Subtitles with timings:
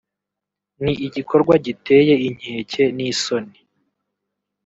[0.83, 3.57] ni igikorwa giteye inkeke n’isoni